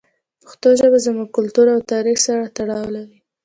[0.43, 3.17] پښتو ژبه زموږ کلتور او تاریخ سره تړاو لري.